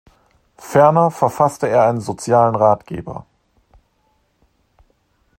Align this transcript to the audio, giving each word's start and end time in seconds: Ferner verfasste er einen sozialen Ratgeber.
Ferner 0.57 1.11
verfasste 1.11 1.67
er 1.69 1.85
einen 1.87 2.01
sozialen 2.01 2.55
Ratgeber. 2.55 3.27